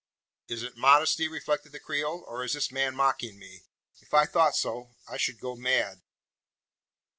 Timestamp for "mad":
5.55-6.01